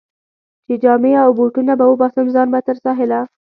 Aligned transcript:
چې 0.65 0.73
جامې 0.83 1.13
او 1.23 1.29
بوټونه 1.37 1.73
به 1.79 1.85
وباسم، 1.87 2.25
ځان 2.35 2.47
به 2.53 2.59
تر 2.67 2.77
ساحله. 2.85 3.19